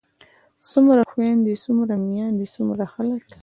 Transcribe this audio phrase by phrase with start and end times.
[0.71, 3.21] څومره خويندے څومره ميايندے څومره خلک